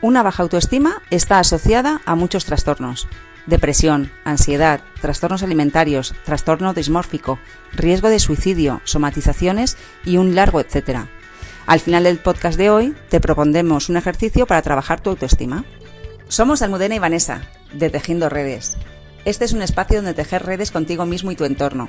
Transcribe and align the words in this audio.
Una 0.00 0.22
baja 0.22 0.44
autoestima 0.44 1.02
está 1.10 1.40
asociada 1.40 2.00
a 2.04 2.14
muchos 2.14 2.44
trastornos. 2.44 3.08
Depresión, 3.46 4.12
ansiedad, 4.24 4.80
trastornos 5.00 5.42
alimentarios, 5.42 6.14
trastorno 6.24 6.72
dismórfico, 6.72 7.40
riesgo 7.72 8.08
de 8.08 8.20
suicidio, 8.20 8.80
somatizaciones 8.84 9.76
y 10.04 10.18
un 10.18 10.36
largo 10.36 10.60
etcétera. 10.60 11.08
Al 11.66 11.80
final 11.80 12.04
del 12.04 12.18
podcast 12.18 12.56
de 12.56 12.70
hoy 12.70 12.94
te 13.08 13.20
propondremos 13.20 13.88
un 13.88 13.96
ejercicio 13.96 14.46
para 14.46 14.62
trabajar 14.62 15.00
tu 15.00 15.10
autoestima. 15.10 15.64
Somos 16.28 16.62
Almudena 16.62 16.94
y 16.94 17.00
Vanessa, 17.00 17.42
de 17.72 17.90
Tejiendo 17.90 18.28
Redes. 18.28 18.76
Este 19.24 19.44
es 19.46 19.52
un 19.52 19.62
espacio 19.62 19.96
donde 19.96 20.14
tejer 20.14 20.46
redes 20.46 20.70
contigo 20.70 21.06
mismo 21.06 21.32
y 21.32 21.36
tu 21.36 21.44
entorno. 21.44 21.88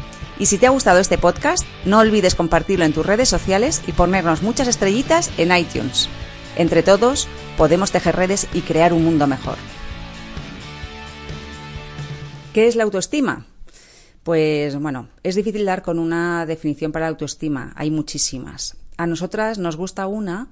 Y 0.41 0.47
si 0.47 0.57
te 0.57 0.65
ha 0.65 0.71
gustado 0.71 0.97
este 0.97 1.19
podcast, 1.19 1.67
no 1.85 1.99
olvides 1.99 2.33
compartirlo 2.33 2.83
en 2.83 2.93
tus 2.93 3.05
redes 3.05 3.29
sociales 3.29 3.83
y 3.85 3.91
ponernos 3.91 4.41
muchas 4.41 4.67
estrellitas 4.67 5.29
en 5.37 5.55
iTunes. 5.55 6.09
Entre 6.55 6.81
todos, 6.81 7.27
podemos 7.57 7.91
tejer 7.91 8.15
redes 8.15 8.47
y 8.51 8.61
crear 8.61 8.91
un 8.91 9.03
mundo 9.03 9.27
mejor. 9.27 9.57
¿Qué 12.55 12.67
es 12.67 12.75
la 12.75 12.85
autoestima? 12.85 13.45
Pues 14.23 14.75
bueno, 14.79 15.09
es 15.21 15.35
difícil 15.35 15.63
dar 15.63 15.83
con 15.83 15.99
una 15.99 16.47
definición 16.47 16.91
para 16.91 17.05
la 17.05 17.09
autoestima, 17.09 17.73
hay 17.75 17.91
muchísimas. 17.91 18.77
A 18.97 19.05
nosotras 19.05 19.59
nos 19.59 19.77
gusta 19.77 20.07
una 20.07 20.47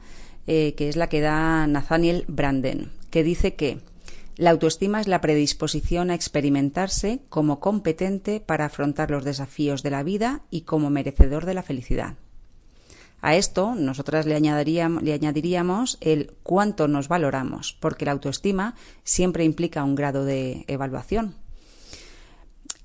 eh, 0.45 0.75
que 0.77 0.87
es 0.89 0.97
la 0.97 1.09
que 1.09 1.19
da 1.19 1.65
Nathaniel 1.65 2.25
Branden, 2.27 2.91
que 3.09 3.23
dice 3.23 3.55
que 3.55 3.79
la 4.39 4.51
autoestima 4.51 5.01
es 5.01 5.09
la 5.09 5.19
predisposición 5.19 6.09
a 6.09 6.15
experimentarse 6.15 7.19
como 7.27 7.59
competente 7.59 8.39
para 8.39 8.63
afrontar 8.63 9.11
los 9.11 9.25
desafíos 9.25 9.83
de 9.83 9.89
la 9.89 10.01
vida 10.01 10.43
y 10.49 10.61
como 10.61 10.89
merecedor 10.89 11.45
de 11.45 11.53
la 11.53 11.61
felicidad. 11.61 12.15
A 13.19 13.35
esto 13.35 13.75
nosotras 13.75 14.25
le 14.25 14.35
añadiríamos, 14.35 15.97
el 15.99 16.31
cuánto 16.41 16.87
nos 16.87 17.09
valoramos, 17.09 17.75
porque 17.81 18.05
la 18.05 18.13
autoestima 18.13 18.75
siempre 19.03 19.43
implica 19.43 19.83
un 19.83 19.95
grado 19.95 20.23
de 20.23 20.63
evaluación. 20.69 21.35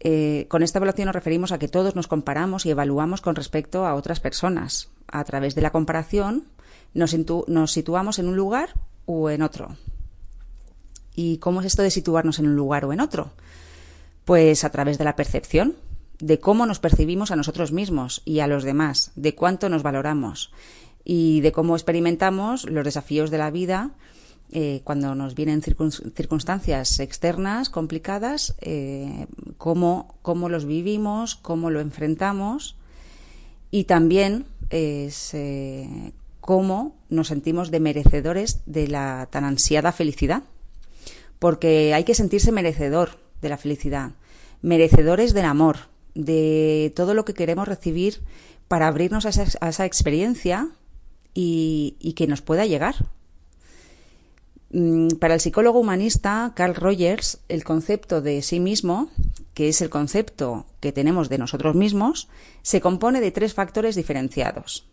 Eh, 0.01 0.47
con 0.49 0.65
esta 0.65 0.81
evaluación 0.81 1.07
nos 1.07 1.15
referimos 1.15 1.53
a 1.53 1.61
que 1.61 1.69
todos 1.69 1.95
nos 1.95 2.09
comparamos 2.09 2.67
y 2.67 2.71
evaluamos 2.71 3.21
con 3.21 3.37
respecto 3.37 3.87
a 3.87 3.95
otras 3.95 4.19
personas. 4.19 4.91
A 5.07 5.23
través 5.23 5.55
de 5.55 5.63
la 5.63 5.71
comparación 5.71 6.49
nos 6.95 7.13
situamos 7.71 8.19
en 8.19 8.27
un 8.27 8.35
lugar 8.35 8.71
o 9.07 9.31
en 9.31 9.43
otro. 9.43 9.77
¿Y 11.15 11.39
cómo 11.39 11.61
es 11.61 11.67
esto 11.67 11.83
de 11.83 11.91
situarnos 11.91 12.39
en 12.39 12.47
un 12.47 12.57
lugar 12.57 12.85
o 12.85 12.93
en 12.93 13.01
otro? 13.01 13.31
Pues 14.25 14.65
a 14.65 14.71
través 14.71 14.99
de 14.99 15.05
la 15.05 15.17
percepción, 15.17 15.75
de 16.19 16.41
cómo 16.41 16.67
nos 16.67 16.79
percibimos 16.79 17.31
a 17.31 17.37
nosotros 17.37 17.73
mismos 17.73 18.23
y 18.25 18.41
a 18.41 18.47
los 18.47 18.65
demás, 18.65 19.13
de 19.17 19.35
cuánto 19.35 19.69
nos 19.69 19.83
valoramos 19.83 20.53
y 21.05 21.41
de 21.41 21.53
cómo 21.53 21.77
experimentamos 21.77 22.69
los 22.69 22.85
desafíos 22.85 23.31
de 23.31 23.39
la 23.39 23.51
vida 23.51 23.91
eh, 24.53 24.83
cuando 24.85 25.15
nos 25.15 25.35
vienen 25.35 25.63
circunstancias 25.63 27.01
externas 27.01 27.71
complicadas, 27.71 28.55
eh, 28.61 29.27
cómo, 29.59 30.17
los 30.49 30.65
vivimos, 30.65 31.35
cómo 31.35 31.71
lo 31.71 31.81
enfrentamos 31.81 32.77
y 33.71 33.85
también 33.85 34.47
eh, 34.71 35.11
cómo 36.41 36.95
nos 37.09 37.29
sentimos 37.29 37.71
de 37.71 37.81
merecedores 37.81 38.61
de 38.67 38.89
la 38.89 39.29
tan 39.31 39.45
ansiada 39.45 39.93
felicidad 39.93 40.45
porque 41.45 41.93
hay 41.93 42.05
que 42.05 42.15
sentirse 42.15 42.53
merecedor 42.53 43.19
de 43.43 43.51
la 43.51 43.59
felicidad, 43.59 44.13
merecedores 44.63 45.35
del 45.35 45.45
amor, 45.45 45.77
de 46.15 46.91
todo 46.97 47.13
lo 47.13 47.27
que 47.27 47.35
queremos 47.35 47.69
recibir 47.69 48.23
para 48.67 48.87
abrirnos 48.89 49.27
a 49.27 49.29
esa, 49.69 49.85
experiencia 49.85 50.71
y, 51.35 52.15
que 52.17 52.27
nos 52.27 52.41
pueda 52.41 52.65
llegar. 52.65 52.95
Mm, 54.71 55.09
para 55.21 55.35
el 55.35 55.41
psicólogo 55.41 55.81
humanista 55.81 56.55
Carl 56.57 56.75
Rogers, 56.75 57.41
el 57.51 57.63
concepto 57.63 58.23
de 58.23 58.41
sí 58.41 58.59
mismo, 58.59 59.11
que 59.53 59.69
es 59.69 59.83
el 59.83 59.91
concepto 59.91 60.65
que 60.81 60.93
tenemos 60.93 61.29
de 61.29 61.37
nosotros 61.37 61.75
mismos, 61.75 62.31
se 62.63 62.81
compone 62.81 63.21
de 63.21 63.33
tres 63.33 63.53
factores 63.53 63.97
diferenciados. 63.97 64.89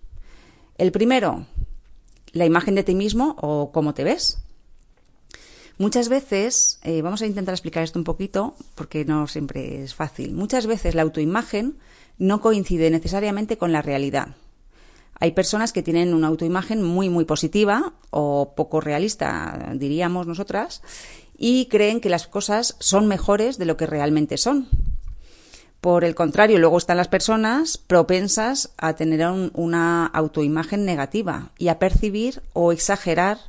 El 0.78 0.92
primero, 0.92 1.46
la 2.34 2.46
imagen 2.46 2.76
de 2.76 2.84
ti 2.84 2.94
mismo 2.94 3.38
o 3.40 3.72
cómo 3.72 3.94
te 3.94 4.04
ves. 4.04 4.44
Muchas 5.78 6.10
veces, 6.10 6.80
eh, 6.84 7.02
vamos 7.02 7.22
a 7.22 7.26
intentar 7.26 7.54
explicar 7.54 7.84
esto 7.84 8.00
un 8.00 8.06
poquito 8.06 8.56
porque 8.76 9.06
no 9.06 9.28
siempre 9.28 9.84
es 9.84 9.96
fácil, 9.96 10.34
muchas 10.34 10.68
veces 10.68 10.96
la 10.96 11.02
autoimagen 11.02 11.78
no 12.18 12.42
coincide 12.42 12.90
necesariamente 12.92 13.58
con 13.58 13.72
la 13.72 13.82
realidad. 13.82 14.36
Hay 15.20 15.32
personas 15.32 15.72
que 15.72 15.84
tienen 15.84 16.14
una 16.14 16.28
autoimagen 16.28 16.82
muy, 16.82 17.10
muy 17.10 17.26
positiva 17.26 17.94
o 18.10 18.54
poco 18.56 18.82
realista, 18.82 19.72
diríamos 19.76 20.26
nosotras, 20.26 20.82
y 21.38 21.68
creen 21.68 22.02
que 22.02 22.10
las 22.10 22.28
cosas 22.28 22.76
son 22.80 23.08
mejores 23.08 23.58
de 23.58 23.66
lo 23.66 23.78
que 23.78 23.86
realmente 23.86 24.38
son. 24.38 24.68
Por 25.80 26.04
el 26.04 26.14
contrario, 26.14 26.60
luego 26.60 26.78
están 26.78 26.98
las 26.98 27.08
personas 27.08 27.78
propensas 27.78 28.72
a 28.78 28.96
tener 28.96 29.28
una 29.54 30.06
autoimagen 30.06 30.86
negativa 30.86 31.52
y 31.58 31.70
a 31.70 31.80
percibir 31.80 32.44
o 32.54 32.72
exagerar 32.72 33.40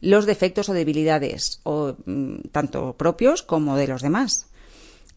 los 0.00 0.26
defectos 0.26 0.68
o 0.68 0.74
debilidades, 0.74 1.60
mm, 1.64 2.48
tanto 2.52 2.94
propios 2.96 3.42
como 3.42 3.76
de 3.76 3.88
los 3.88 4.02
demás. 4.02 4.46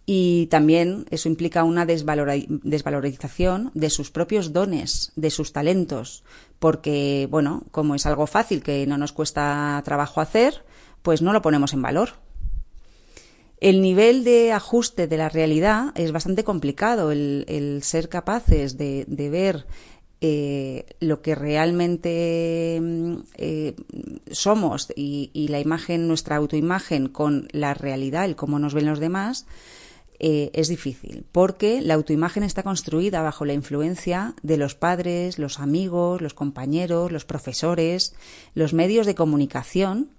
Y 0.06 0.48
también 0.48 1.06
eso 1.12 1.30
implica 1.30 1.64
una 1.64 1.86
desvalorización 1.86 3.72
de 3.74 3.90
sus 3.90 4.10
propios 4.10 4.52
dones, 4.52 5.12
de 5.16 5.30
sus 5.30 5.54
talentos, 5.54 6.24
porque, 6.60 7.28
bueno, 7.30 7.64
como 7.72 7.96
es 7.96 8.06
algo 8.06 8.26
fácil 8.26 8.64
que 8.64 8.86
no 8.88 8.98
nos 8.98 9.12
cuesta 9.12 9.82
trabajo 9.86 10.20
hacer, 10.20 10.66
pues 11.04 11.22
no 11.22 11.34
lo 11.34 11.42
ponemos 11.42 11.74
en 11.74 11.84
valor. 11.84 12.14
El 13.60 13.84
nivel 13.84 14.24
de 14.24 14.52
ajuste 14.54 15.06
de 15.08 15.18
la 15.18 15.30
realidad 15.30 15.94
es 15.94 16.12
bastante 16.12 16.44
complicado, 16.44 17.12
el, 17.12 17.80
ser 17.84 18.10
capaces 18.10 18.78
de 18.78 19.30
ver 19.32 19.68
eh, 20.24 20.86
lo 21.00 21.24
que 21.24 21.34
realmente 21.34 22.78
mm, 22.80 23.16
eh, 23.38 23.76
somos 24.30 24.94
y, 24.96 25.48
la 25.50 25.60
imagen, 25.60 26.08
nuestra 26.08 26.36
autoimagen 26.36 27.08
con 27.08 27.48
la 27.52 27.74
realidad, 27.74 28.26
el 28.26 28.36
cómo 28.36 28.60
nos 28.60 28.76
ven 28.76 28.86
los 28.86 29.00
demás, 29.00 29.48
eh, 30.20 30.52
es 30.54 30.68
difícil, 30.68 31.26
porque 31.32 31.82
la 31.82 31.96
autoimagen 31.96 32.44
está 32.44 32.62
construida 32.62 33.24
bajo 33.24 33.46
la 33.46 33.54
influencia 33.54 34.36
de 34.44 34.58
los 34.58 34.76
padres, 34.76 35.40
los 35.40 35.60
amigos, 35.60 36.22
los 36.22 36.36
compañeros, 36.36 37.12
los 37.12 37.26
profesores, 37.26 38.14
los 38.54 38.74
medios 38.74 39.08
de 39.08 39.16
comunicación 39.16 40.12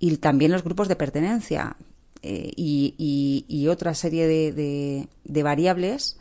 y 0.00 0.16
también 0.16 0.50
los 0.50 0.64
grupos 0.64 0.88
de 0.88 0.96
pertenencia 0.96 1.76
y, 2.22 3.68
otra 3.70 3.94
serie 3.94 4.26
de 4.26 5.42
variables 5.44 6.18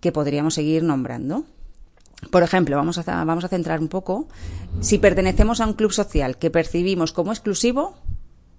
que 0.00 0.10
podríamos 0.10 0.54
seguir 0.54 0.82
nombrando. 0.82 1.44
Por 2.28 2.42
ejemplo, 2.42 2.76
vamos 2.76 2.98
a, 2.98 3.24
vamos 3.24 3.44
a 3.44 3.48
centrar 3.48 3.80
un 3.80 3.88
poco, 3.88 4.28
si 4.80 4.98
pertenecemos 4.98 5.60
a 5.60 5.66
un 5.66 5.72
club 5.72 5.92
social 5.92 6.36
que 6.36 6.50
percibimos 6.50 7.12
como 7.12 7.32
exclusivo, 7.32 7.96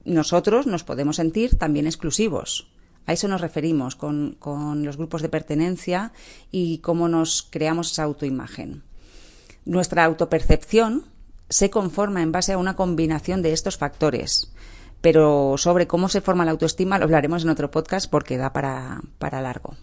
nosotros 0.03 0.65
nos 0.65 0.83
podemos 0.83 1.17
sentir 1.17 1.57
también 1.57 1.85
exclusivos. 1.85 2.67
A 3.05 3.13
eso 3.13 3.27
nos 3.27 3.41
referimos 3.41 3.95
con, 3.95 4.35
con 4.39 4.83
los 4.83 4.97
grupos 4.97 5.21
de 5.21 5.29
pertenencia 5.29 6.11
y 6.51 6.79
cómo 6.79 7.07
nos 7.07 7.43
creamos 7.43 7.91
esa 7.91 8.03
autoimagen. 8.03 8.83
Nuestra 9.65 10.05
autopercepción 10.05 11.05
se 11.49 11.69
conforma 11.69 12.21
en 12.21 12.31
base 12.31 12.53
a 12.53 12.57
una 12.57 12.75
combinación 12.75 13.41
de 13.41 13.53
estos 13.53 13.77
factores, 13.77 14.51
pero 15.01 15.55
sobre 15.57 15.87
cómo 15.87 16.09
se 16.09 16.21
forma 16.21 16.45
la 16.45 16.51
autoestima 16.51 16.97
lo 16.97 17.05
hablaremos 17.05 17.43
en 17.43 17.49
otro 17.49 17.69
podcast 17.69 18.09
porque 18.09 18.37
da 18.37 18.53
para, 18.53 19.01
para 19.19 19.41
largo. 19.41 19.75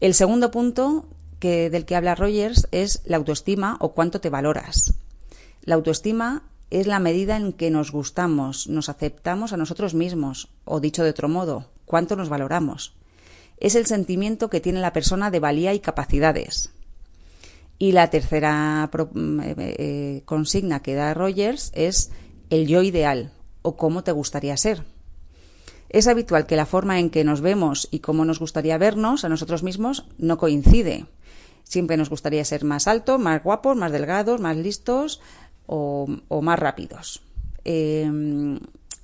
El 0.00 0.14
segundo 0.14 0.50
punto 0.50 1.06
del 1.40 1.84
que 1.84 1.96
habla 1.96 2.14
Rogers 2.14 2.68
es 2.70 3.02
la 3.04 3.16
autoestima 3.18 3.76
o 3.80 3.92
cuánto 3.92 4.20
te 4.20 4.30
valoras. 4.30 4.94
La 5.62 5.74
autoestima 5.74 6.42
es 6.70 6.86
la 6.86 6.98
medida 6.98 7.36
en 7.36 7.52
que 7.52 7.70
nos 7.70 7.92
gustamos, 7.92 8.66
nos 8.66 8.88
aceptamos 8.88 9.52
a 9.52 9.56
nosotros 9.56 9.94
mismos, 9.94 10.48
o 10.64 10.80
dicho 10.80 11.04
de 11.04 11.10
otro 11.10 11.28
modo, 11.28 11.70
cuánto 11.84 12.16
nos 12.16 12.28
valoramos. 12.28 12.94
Es 13.58 13.74
el 13.74 13.86
sentimiento 13.86 14.50
que 14.50 14.60
tiene 14.60 14.80
la 14.80 14.92
persona 14.92 15.30
de 15.30 15.40
valía 15.40 15.74
y 15.74 15.80
capacidades. 15.80 16.70
Y 17.78 17.92
la 17.92 18.10
tercera 18.10 18.90
mm, 18.92 19.40
eh, 19.40 19.54
eh, 19.56 20.22
consigna 20.24 20.80
que 20.80 20.94
da 20.94 21.14
Rogers 21.14 21.70
es 21.74 22.10
el 22.50 22.66
yo 22.66 22.82
ideal 22.82 23.32
o 23.62 23.76
cómo 23.76 24.02
te 24.02 24.12
gustaría 24.12 24.56
ser. 24.56 24.84
Es 25.88 26.08
habitual 26.08 26.46
que 26.46 26.56
la 26.56 26.66
forma 26.66 26.98
en 26.98 27.08
que 27.08 27.22
nos 27.22 27.40
vemos 27.40 27.86
y 27.90 28.00
cómo 28.00 28.24
nos 28.24 28.40
gustaría 28.40 28.78
vernos 28.78 29.24
a 29.24 29.28
nosotros 29.28 29.62
mismos 29.62 30.06
no 30.18 30.38
coincide. 30.38 31.06
Siempre 31.64 31.96
nos 31.96 32.10
gustaría 32.10 32.44
ser 32.44 32.64
más 32.64 32.86
altos, 32.86 33.18
más 33.18 33.42
guapos, 33.42 33.76
más 33.76 33.90
delgados, 33.90 34.40
más 34.40 34.56
listos 34.56 35.20
o, 35.66 36.06
más 36.42 36.58
rápidos. 36.58 37.22
Em, 37.64 38.60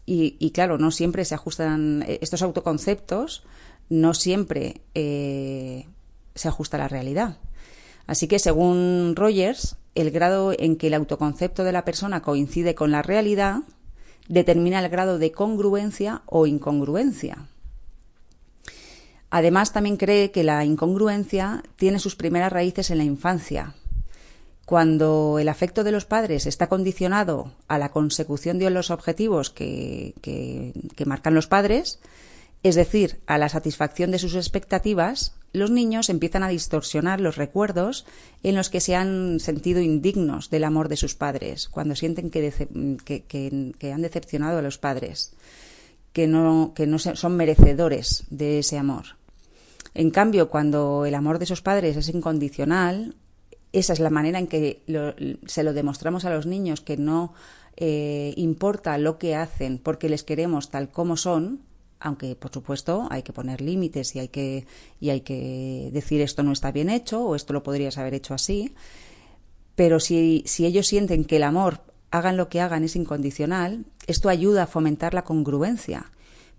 y, 0.06 0.50
claro, 0.50 0.76
no 0.76 0.90
siempre 0.90 1.24
se 1.24 1.34
ajustan 1.34 2.04
estos 2.06 2.42
autoconceptos, 2.42 3.44
no 3.88 4.12
siempre 4.12 4.80
eh, 4.94 5.86
se 6.34 6.48
ajusta 6.48 6.76
a 6.76 6.80
la 6.80 6.88
realidad. 6.88 7.38
Así 8.06 8.26
que, 8.26 8.38
según 8.38 9.14
Rogers, 9.14 9.76
el 9.94 10.10
grado 10.10 10.52
en 10.58 10.76
que 10.76 10.88
el 10.88 10.94
autoconcepto 10.94 11.64
de 11.64 11.72
la 11.72 11.84
persona 11.84 12.22
coincide 12.22 12.74
con 12.74 12.90
la 12.90 13.02
realidad 13.02 13.60
determina 14.28 14.80
el 14.80 14.88
grado 14.88 15.18
de 15.18 15.32
congruencia 15.32 16.22
o 16.26 16.46
incongruencia. 16.46 17.48
Además, 19.30 19.72
también 19.72 19.96
cree 19.96 20.32
que 20.32 20.42
la 20.42 20.64
incongruencia 20.64 21.62
tiene 21.76 22.00
sus 22.00 22.16
primeras 22.16 22.52
raíces 22.52 22.90
en 22.90 22.98
la 22.98 23.04
infancia. 23.04 23.74
Cuando 24.66 25.38
el 25.40 25.48
afecto 25.48 25.82
de 25.82 25.92
los 25.92 26.04
padres 26.04 26.46
está 26.46 26.68
condicionado 26.68 27.52
a 27.66 27.78
la 27.78 27.90
consecución 27.90 28.58
de 28.58 28.70
los 28.70 28.90
objetivos 28.90 29.50
que, 29.50 30.14
marcan 31.06 31.34
los 31.34 31.48
padres, 31.48 31.98
es 32.62 32.74
decir, 32.74 33.20
a 33.26 33.38
la 33.38 33.48
satisfacción 33.48 34.10
de 34.10 34.18
sus 34.18 34.34
expectativas, 34.34 35.34
los 35.52 35.70
niños 35.70 36.08
empiezan 36.08 36.42
a 36.42 36.48
distorsionar 36.48 37.20
los 37.20 37.36
recuerdos 37.36 38.06
en 38.42 38.54
los 38.54 38.70
que 38.70 38.80
se 38.80 38.94
han 38.94 39.40
sentido 39.40 39.80
indignos 39.80 40.50
del 40.50 40.64
amor 40.64 40.88
de 40.88 40.96
sus 40.96 41.14
padres, 41.14 41.68
cuando 41.68 41.96
sienten 41.96 42.30
que, 42.30 43.92
han 43.92 44.02
decepcionado 44.02 44.58
a 44.58 44.62
los 44.62 44.78
padres, 44.78 45.32
que 46.12 46.28
no 46.28 46.74
son 46.98 47.36
merecedores 47.36 48.24
de 48.30 48.60
ese 48.60 48.78
amor. 48.78 49.19
En 49.94 50.10
cambio, 50.10 50.48
cuando 50.48 51.04
el 51.06 51.14
amor 51.14 51.38
de 51.38 51.44
esos 51.44 51.62
padres 51.62 51.96
es 51.96 52.08
incondicional, 52.08 53.16
esa 53.72 53.92
es 53.92 54.00
la 54.00 54.10
manera 54.10 54.38
en 54.38 54.46
que 54.46 54.82
se 55.46 55.62
lo 55.62 55.72
demostramos 55.72 56.24
a 56.24 56.30
los 56.30 56.46
niños 56.46 56.80
que 56.80 56.96
no 56.96 57.32
eh, 57.76 58.34
importa 58.36 58.98
lo 58.98 59.18
que 59.18 59.36
hacen 59.36 59.78
porque 59.78 60.08
les 60.08 60.24
queremos 60.24 60.70
tal 60.70 60.90
como 60.90 61.16
son, 61.16 61.60
aunque 62.00 62.34
por 62.34 62.52
supuesto 62.52 63.06
hay 63.10 63.22
que 63.22 63.32
poner 63.32 63.60
límites 63.60 64.16
y 64.16 64.18
hay 64.18 64.28
que, 64.28 64.66
y 65.00 65.10
hay 65.10 65.20
que 65.20 65.90
decir 65.92 66.20
esto 66.20 66.42
no 66.42 66.52
está 66.52 66.72
bien 66.72 66.90
hecho 66.90 67.24
o 67.24 67.36
esto 67.36 67.52
lo 67.52 67.62
podrías 67.62 67.98
haber 67.98 68.14
hecho 68.14 68.34
así. 68.34 68.74
Pero 69.76 70.00
si, 70.00 70.42
si 70.46 70.66
ellos 70.66 70.86
sienten 70.86 71.24
que 71.24 71.36
el 71.36 71.42
amor, 71.42 71.80
hagan 72.10 72.36
lo 72.36 72.48
que 72.48 72.60
hagan, 72.60 72.84
es 72.84 72.96
incondicional, 72.96 73.84
esto 74.06 74.28
ayuda 74.28 74.64
a 74.64 74.66
fomentar 74.66 75.14
la 75.14 75.22
congruencia, 75.22 76.10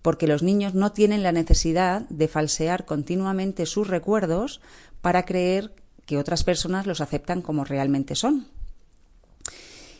porque 0.01 0.27
los 0.27 0.43
niños 0.43 0.73
no 0.73 0.91
tienen 0.91 1.23
la 1.23 1.31
necesidad 1.31 2.01
de 2.09 2.27
falsear 2.27 2.85
continuamente 2.85 3.65
sus 3.65 3.87
recuerdos 3.87 4.61
para 5.01 5.25
creer 5.25 5.73
que 6.05 6.17
otras 6.17 6.43
personas 6.43 6.87
los 6.87 7.01
aceptan 7.01 7.41
como 7.41 7.63
realmente 7.63 8.15
son. 8.15 8.47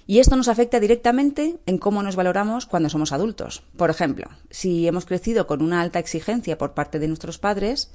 Y 0.08 0.20
esto 0.20 0.36
nos 0.36 0.48
afecta 0.48 0.80
directamente 0.80 1.60
en 1.66 1.78
cómo 1.78 2.04
nos 2.04 2.16
valoramos 2.16 2.66
cuando 2.66 2.90
somos 2.90 3.12
adultos. 3.12 3.64
Por 3.78 3.90
ejemplo, 3.90 4.30
si 4.50 4.88
hemos 4.88 5.06
crecido 5.06 5.48
con 5.48 5.62
una 5.62 5.82
alta 5.82 6.00
exigencia 6.00 6.58
por 6.58 6.74
parte 6.74 7.00
de 7.00 7.08
nuestros 7.08 7.38
padres, 7.38 7.92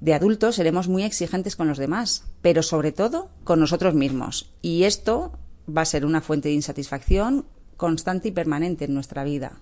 de 0.00 0.14
adultos 0.14 0.56
seremos 0.56 0.88
muy 0.88 1.02
exigentes 1.02 1.56
con 1.56 1.68
los 1.68 1.78
demás, 1.78 2.24
pero 2.40 2.62
sobre 2.62 2.92
todo 2.92 3.28
con 3.44 3.60
nosotros 3.60 3.94
mismos. 3.94 4.52
Y 4.62 4.84
esto 4.84 5.38
va 5.68 5.82
a 5.82 5.86
ser 5.86 6.06
una 6.06 6.20
fuente 6.20 6.48
de 6.48 6.54
insatisfacción 6.54 7.44
constante 7.76 8.28
y 8.28 8.32
permanente 8.32 8.86
en 8.86 8.94
nuestra 8.94 9.24
vida. 9.24 9.60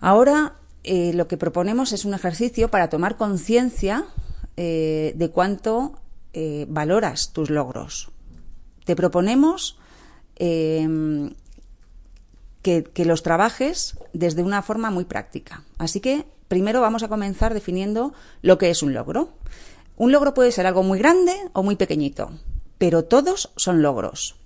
Ahora 0.00 0.54
eh, 0.84 1.12
lo 1.14 1.28
que 1.28 1.36
proponemos 1.36 1.92
es 1.92 2.04
un 2.04 2.14
ejercicio 2.14 2.70
para 2.70 2.88
tomar 2.88 3.16
conciencia 3.16 4.04
eh, 4.56 5.12
de 5.16 5.30
cuánto 5.30 6.00
eh, 6.32 6.66
valoras 6.68 7.32
tus 7.32 7.50
logros. 7.50 8.10
Te 8.84 8.96
proponemos 8.96 9.78
Em, 10.38 11.34
que, 12.62 12.84
los 13.06 13.22
trabajes 13.22 13.96
desde 14.12 14.42
una 14.42 14.60
forma 14.60 14.90
muy 14.90 15.04
práctica. 15.04 15.64
Así 15.78 16.00
que 16.00 16.26
primero 16.48 16.82
vamos 16.82 17.02
a 17.02 17.08
comenzar 17.08 17.54
definiendo 17.54 18.12
lo 18.42 18.58
que 18.58 18.68
es 18.68 18.82
un 18.82 18.92
logro. 18.92 19.30
Un 19.96 20.12
logro 20.12 20.34
puede 20.34 20.52
ser 20.52 20.66
algo 20.66 20.82
muy 20.82 20.98
grande 20.98 21.32
o 21.54 21.62
muy 21.62 21.76
pequeñito, 21.76 22.30
pero 22.76 23.04
todos 23.04 23.52
son 23.56 23.80
logros. 23.80 24.36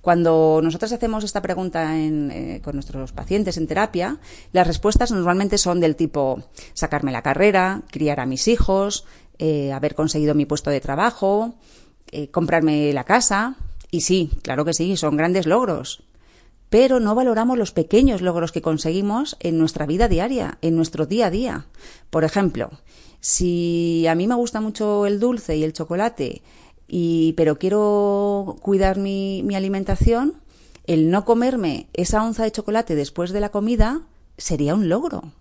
Cuando 0.00 0.60
nosotros 0.62 0.92
hacemos 0.92 1.24
esta 1.24 1.42
pregunta 1.42 1.98
eh, 1.98 2.60
con 2.64 2.74
nuestros 2.74 3.12
pacientes 3.12 3.56
en 3.58 3.66
terapia, 3.66 4.18
las 4.52 4.66
respuestas 4.66 5.10
normalmente 5.10 5.58
son 5.58 5.80
del 5.80 5.96
tipo 5.96 6.42
sacarme 6.72 7.12
la 7.12 7.22
carrera, 7.22 7.82
criar 7.90 8.20
a 8.20 8.26
mis 8.26 8.48
hijos, 8.48 9.04
eh, 9.38 9.72
haber 9.72 9.94
conseguido 9.94 10.34
mi 10.34 10.46
puesto 10.46 10.70
de 10.70 10.80
trabajo, 10.80 11.54
eh, 12.12 12.28
comprarme 12.28 12.92
la 12.92 13.04
casa, 13.04 13.56
y 13.90 14.02
sí, 14.02 14.30
claro 14.42 14.64
que 14.64 14.74
sí, 14.74 14.96
son 14.96 15.16
grandes 15.16 15.46
logros. 15.46 16.02
Pero 16.70 17.00
no 17.00 17.14
valoramos 17.14 17.58
los 17.58 17.72
pequeños 17.72 18.22
logros 18.22 18.52
que 18.52 18.62
conseguimos 18.62 19.36
en 19.40 19.58
nuestra 19.58 19.86
vida 19.86 20.08
diaria, 20.08 20.58
en 20.62 20.76
nuestro 20.76 21.04
día 21.04 21.26
a 21.26 21.30
día. 21.30 21.66
Por 22.10 22.22
ejemplo, 22.24 22.70
si 23.20 24.06
a 24.06 24.14
mí 24.14 24.26
me 24.26 24.36
gusta 24.36 24.60
mucho 24.60 25.04
el 25.04 25.18
dulce 25.18 25.56
y 25.56 25.64
el 25.64 25.72
chocolate, 25.72 26.42
pero 27.36 27.58
quiero 27.58 28.56
cuidar 28.62 28.98
mi, 28.98 29.42
mi 29.44 29.54
alimentación, 29.54 30.34
el 30.86 31.10
no 31.10 31.24
comerme 31.24 31.86
esa 31.92 32.24
onza 32.24 32.42
de 32.44 32.52
chocolate 32.52 32.94
después 32.96 33.30
de 33.30 33.40
la 33.40 33.50
comida 33.50 34.02
sería 34.38 34.74
un 34.74 34.88
logro. 34.88 35.32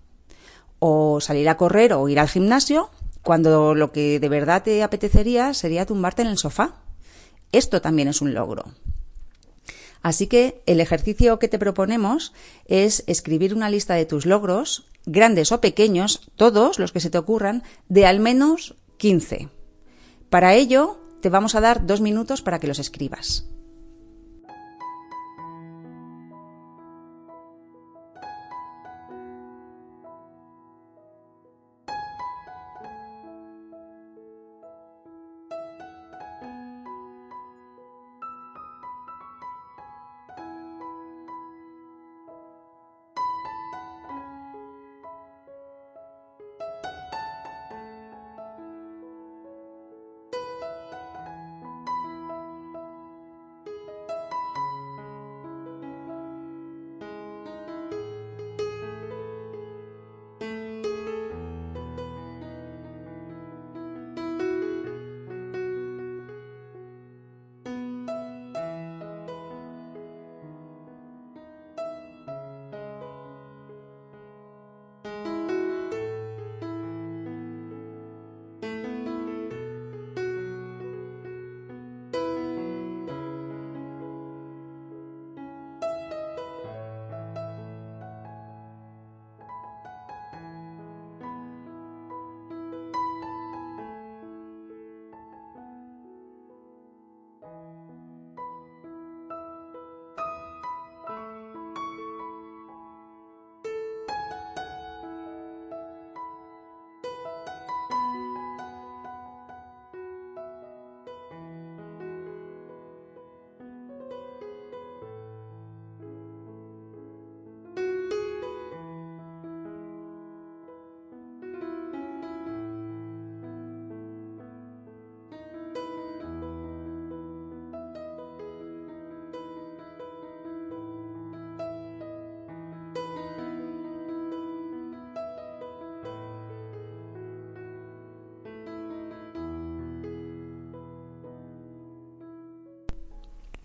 O 0.79 1.19
salir 1.21 1.49
a 1.49 1.57
correr 1.57 1.93
o 1.93 2.07
ir 2.07 2.19
al 2.19 2.29
gimnasio 2.29 2.91
cuando 3.23 3.75
lo 3.75 3.91
que 3.91 4.19
de 4.19 4.29
verdad 4.29 4.63
te 4.63 4.83
apetecería 4.83 5.53
sería 5.53 5.85
tumbarte 5.85 6.21
en 6.21 6.27
el 6.27 6.37
sofá. 6.37 6.75
Esto 7.51 7.81
también 7.81 8.07
es 8.07 8.21
un 8.21 8.33
logro. 8.33 8.65
Así 10.01 10.27
que 10.27 10.61
el 10.65 10.79
ejercicio 10.79 11.39
que 11.39 11.47
te 11.47 11.59
proponemos 11.59 12.33
es 12.65 13.03
escribir 13.07 13.53
una 13.53 13.69
lista 13.69 13.95
de 13.95 14.05
tus 14.05 14.25
logros, 14.25 14.85
grandes 15.05 15.51
o 15.51 15.59
pequeños, 15.59 16.29
todos 16.35 16.79
los 16.79 16.91
que 16.91 17.01
se 17.01 17.09
te 17.09 17.17
ocurran, 17.17 17.63
de 17.89 18.05
al 18.05 18.19
menos 18.19 18.75
15. 18.97 19.49
Para 20.29 20.53
ello, 20.53 20.99
te 21.21 21.29
vamos 21.29 21.55
a 21.55 21.61
dar 21.61 21.85
dos 21.85 22.01
minutos 22.01 22.41
para 22.41 22.59
que 22.59 22.67
los 22.67 22.79
escribas. 22.79 23.47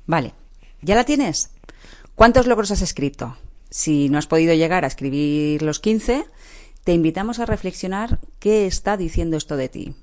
Vale, 0.06 0.34
¿ya 0.82 0.94
la 0.94 1.04
tienes? 1.04 1.50
¿Cuántos 2.14 2.46
logros 2.46 2.70
has 2.70 2.82
escrito? 2.82 3.36
Si 3.70 4.08
no 4.08 4.18
has 4.18 4.26
podido 4.26 4.54
llegar 4.54 4.84
a 4.84 4.88
escribir 4.88 5.62
los 5.62 5.80
15, 5.80 6.26
te 6.84 6.92
invitamos 6.92 7.38
a 7.38 7.46
reflexionar 7.46 8.20
qué 8.38 8.66
está 8.66 8.96
diciendo 8.96 9.36
esto 9.36 9.56
de 9.56 9.68
ti. 9.68 9.96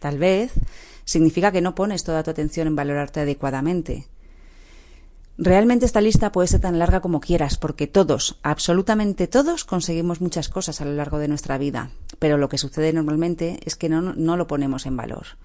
Tal 0.00 0.18
vez 0.18 0.52
significa 1.04 1.52
que 1.52 1.60
no 1.60 1.74
pones 1.74 2.04
toda 2.04 2.22
tu 2.22 2.30
atención 2.30 2.66
en 2.66 2.76
valorarte 2.76 3.20
adecuadamente. 3.20 4.08
Realmente 5.38 5.86
esta 5.86 6.02
lista 6.02 6.32
puede 6.32 6.48
ser 6.48 6.60
tan 6.60 6.78
larga 6.78 7.00
como 7.00 7.20
quieras, 7.20 7.56
porque 7.56 7.86
todos, 7.86 8.38
absolutamente 8.42 9.26
todos, 9.26 9.64
conseguimos 9.64 10.20
muchas 10.20 10.50
cosas 10.50 10.80
a 10.80 10.84
lo 10.84 10.92
largo 10.92 11.18
de 11.18 11.28
nuestra 11.28 11.56
vida, 11.56 11.90
pero 12.18 12.36
lo 12.36 12.50
que 12.50 12.58
sucede 12.58 12.92
normalmente 12.92 13.58
es 13.64 13.74
que 13.74 13.88
no, 13.88 14.02
no 14.02 14.36
lo 14.36 14.46
ponemos 14.46 14.84
en 14.84 14.98
valor. 14.98 15.38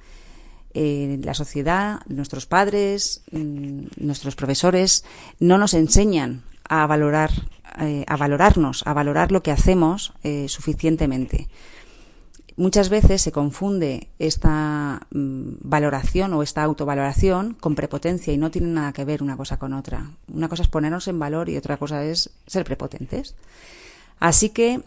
Eh, 0.77 1.21
la 1.23 1.33
sociedad, 1.33 2.01
nuestros 2.07 2.47
padres, 2.47 3.23
mm, 3.31 3.85
nuestros 3.95 4.35
profesores, 4.35 5.05
no 5.39 5.57
nos 5.57 5.73
enseñan 5.73 6.43
a 6.67 6.85
valorar, 6.85 7.31
eh, 7.79 8.03
a 8.05 8.17
valorarnos, 8.17 8.85
a 8.85 8.91
valorar 8.93 9.31
lo 9.31 9.41
que 9.41 9.51
hacemos 9.51 10.11
eh, 10.23 10.47
suficientemente. 10.49 11.47
Muchas 12.57 12.89
veces 12.89 13.21
se 13.21 13.31
confunde 13.31 14.09
esta 14.19 15.07
mm, 15.11 15.59
valoración 15.61 16.33
o 16.33 16.43
esta 16.43 16.63
autovaloración 16.63 17.53
con 17.53 17.75
prepotencia 17.75 18.33
y 18.33 18.37
no 18.37 18.51
tiene 18.51 18.67
nada 18.67 18.91
que 18.91 19.05
ver 19.05 19.23
una 19.23 19.37
cosa 19.37 19.57
con 19.57 19.71
otra. 19.71 20.11
Una 20.27 20.49
cosa 20.49 20.63
es 20.63 20.67
ponernos 20.67 21.07
en 21.07 21.19
valor 21.19 21.47
y 21.47 21.55
otra 21.55 21.77
cosa 21.77 22.03
es 22.03 22.31
ser 22.47 22.65
prepotentes. 22.65 23.35
Así 24.19 24.49
que 24.49 24.83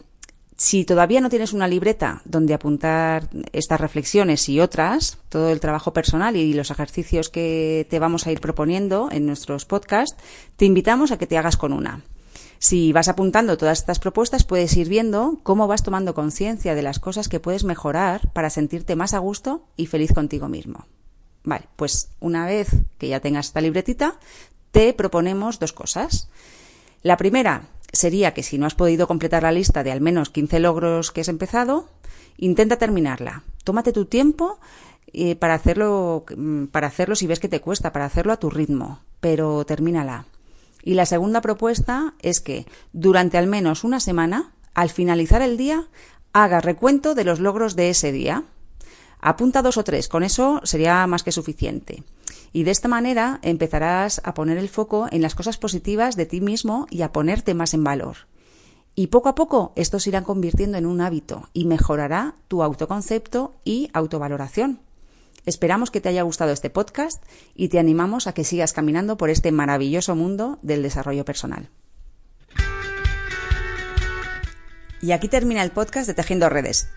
si 0.59 0.83
todavía 0.83 1.21
no 1.21 1.29
tienes 1.29 1.53
una 1.53 1.69
libreta 1.69 2.21
donde 2.25 2.53
apuntar 2.53 3.29
estas 3.53 3.79
reflexiones 3.79 4.49
y 4.49 4.59
otras, 4.59 5.17
todo 5.29 5.51
el 5.51 5.61
trabajo 5.61 5.93
personal 5.93 6.35
y 6.35 6.53
los 6.53 6.69
ejercicios 6.69 7.29
que 7.29 7.87
te 7.89 7.97
vamos 7.97 8.27
a 8.27 8.33
ir 8.33 8.41
proponiendo 8.41 9.07
en 9.09 9.25
nuestros 9.25 9.63
podcasts, 9.63 10.21
te 10.57 10.65
invitamos 10.65 11.11
a 11.11 11.17
que 11.17 11.27
te 11.27 11.37
hagas 11.37 11.55
con 11.55 11.71
una. 11.71 12.01
Si 12.57 12.91
vas 12.91 13.07
apuntando 13.07 13.57
todas 13.57 13.79
estas 13.79 13.99
propuestas, 13.99 14.43
puedes 14.43 14.75
ir 14.75 14.89
viendo 14.89 15.39
cómo 15.43 15.65
vas 15.65 15.81
tomando 15.81 16.13
conciencia 16.13 16.75
de 16.75 16.81
las 16.81 16.99
cosas 16.99 17.29
que 17.29 17.39
puedes 17.39 17.63
mejorar 17.63 18.29
para 18.33 18.49
sentirte 18.49 18.97
más 18.97 19.13
a 19.13 19.19
gusto 19.19 19.63
y 19.77 19.85
feliz 19.85 20.11
contigo 20.11 20.49
mismo. 20.49 20.87
Vale, 21.45 21.69
pues 21.77 22.09
una 22.19 22.45
vez 22.45 22.67
que 22.97 23.07
ya 23.07 23.21
tengas 23.21 23.45
esta 23.45 23.61
libretita, 23.61 24.19
te 24.71 24.93
proponemos 24.93 25.57
dos 25.57 25.71
cosas. 25.71 26.27
La 27.01 27.15
primera 27.15 27.69
sería 27.99 28.33
que 28.33 28.43
si 28.43 28.57
no 28.57 28.65
has 28.65 28.75
podido 28.75 29.07
completar 29.07 29.43
la 29.43 29.51
lista 29.51 29.83
de 29.83 29.91
al 29.91 30.01
menos 30.01 30.29
15 30.29 30.59
logros 30.59 31.11
que 31.11 31.21
has 31.21 31.27
empezado, 31.27 31.89
intenta 32.37 32.77
terminarla. 32.77 33.43
Tómate 33.63 33.91
tu 33.91 34.05
tiempo 34.05 34.59
eh, 35.13 35.35
para 35.35 35.55
hacerlo, 35.55 36.23
mm, 36.35 36.65
para 36.65 36.87
hacerlo 36.87 37.15
si 37.15 37.27
ves 37.27 37.39
que 37.39 37.49
te 37.49 37.59
cuesta, 37.59 37.91
para 37.91 38.05
hacerlo 38.05 38.31
a 38.31 38.39
tu 38.39 38.49
ritmo, 38.49 39.01
pero 39.19 39.65
termínala. 39.65 40.25
Y 40.81 40.93
la 40.93 41.05
segunda 41.05 41.41
propuesta 41.41 42.13
es 42.19 42.39
que 42.39 42.65
durante 42.93 43.37
al 43.37 43.47
menos 43.47 43.83
una 43.83 43.99
semana, 43.99 44.53
al 44.73 44.89
finalizar 44.89 45.41
el 45.41 45.57
día, 45.57 45.87
hagas 46.31 46.63
recuento 46.63 47.15
de 47.15 47.25
los 47.25 47.39
logros 47.39 47.75
de 47.75 47.89
ese 47.89 48.13
día. 48.13 48.45
Apunta 49.19 49.61
dos 49.61 49.75
o 49.75 49.83
tres, 49.83 50.07
con 50.07 50.23
eso 50.23 50.61
sería 50.63 51.05
más 51.05 51.23
que 51.23 51.33
suficiente. 51.33 52.03
Y 52.51 52.63
de 52.63 52.71
esta 52.71 52.87
manera 52.87 53.39
empezarás 53.41 54.21
a 54.23 54.33
poner 54.33 54.57
el 54.57 54.69
foco 54.69 55.07
en 55.11 55.21
las 55.21 55.35
cosas 55.35 55.57
positivas 55.57 56.15
de 56.15 56.25
ti 56.25 56.41
mismo 56.41 56.87
y 56.89 57.01
a 57.03 57.11
ponerte 57.11 57.53
más 57.53 57.73
en 57.73 57.83
valor. 57.83 58.27
Y 58.95 59.07
poco 59.07 59.29
a 59.29 59.35
poco 59.35 59.71
esto 59.75 59.99
se 59.99 60.09
irá 60.09 60.23
convirtiendo 60.23 60.77
en 60.77 60.85
un 60.85 61.01
hábito 61.01 61.49
y 61.53 61.65
mejorará 61.65 62.35
tu 62.47 62.63
autoconcepto 62.63 63.55
y 63.63 63.89
autovaloración. 63.93 64.81
Esperamos 65.45 65.89
que 65.89 66.01
te 66.01 66.09
haya 66.09 66.23
gustado 66.23 66.51
este 66.51 66.69
podcast 66.69 67.23
y 67.55 67.69
te 67.69 67.79
animamos 67.79 68.27
a 68.27 68.33
que 68.33 68.43
sigas 68.43 68.73
caminando 68.73 69.17
por 69.17 69.29
este 69.29 69.51
maravilloso 69.51 70.15
mundo 70.15 70.59
del 70.61 70.83
desarrollo 70.83 71.23
personal. 71.23 71.69
Y 75.01 75.11
aquí 75.13 75.29
termina 75.29 75.63
el 75.63 75.71
podcast 75.71 76.07
de 76.07 76.13
Tejiendo 76.13 76.49
Redes. 76.49 76.89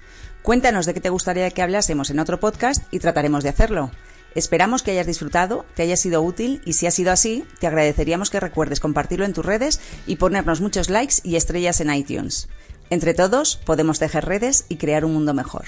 Cuéntanos 0.43 0.87
de 0.87 0.95
qué 0.95 1.01
te 1.01 1.09
gustaría 1.09 1.51
que 1.51 1.63
hablásemos 1.63 2.11
en 2.11 2.19
otro 2.19 2.41
podcast 2.41 2.83
y 2.93 2.99
trataremos 2.99 3.45
de 3.45 3.51
hacerlo. 3.51 3.93
Esperamos 4.35 4.83
que 4.83 4.93
hayas 4.93 5.07
disfrutado, 5.07 5.65
te 5.75 5.83
haya 5.83 5.97
sido 5.97 6.23
útil 6.23 6.63
y 6.65 6.73
si 6.73 6.87
ha 6.87 6.91
sido 6.91 7.13
así, 7.13 7.45
te 7.61 7.67
agradeceríamos 7.67 8.31
que 8.31 8.41
recuerdes 8.41 8.81
compartirlo 8.81 9.25
en 9.25 9.33
tus 9.33 9.45
redes 9.45 9.81
y 10.07 10.17
ponernos 10.17 10.61
muchos 10.61 10.89
likes 10.89 11.17
y 11.23 11.37
estrellas 11.37 11.81
en 11.81 11.93
iTunes. 11.93 12.49
Entre 12.91 13.15
todos 13.15 13.57
podemos 13.57 13.99
tejer 13.99 14.25
redes 14.25 14.65
y 14.69 14.77
crear 14.77 15.05
un 15.05 15.15
mundo 15.15 15.35
mejor. 15.35 15.67